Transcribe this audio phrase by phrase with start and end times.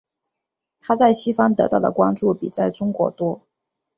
[0.81, 3.39] 她在西方得到的关注比在中国多。